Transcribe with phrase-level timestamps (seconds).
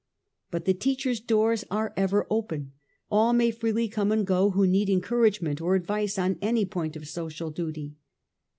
[0.49, 2.71] But the teacher's doors are ever open;
[3.11, 7.07] all may freely come and go who need encouragement or advice on any point of
[7.07, 7.97] social duty.